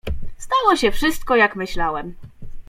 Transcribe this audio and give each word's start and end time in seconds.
"Stało 0.37 0.75
się 0.75 0.91
wszystko, 0.91 1.35
jak 1.35 1.55
myślałem." 1.55 2.15